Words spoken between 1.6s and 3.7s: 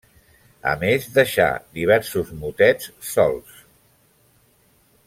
diversos motets solts.